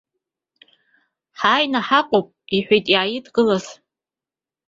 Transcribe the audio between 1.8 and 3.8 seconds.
ҳаҟоуп, иҳәеит иааидгылаз.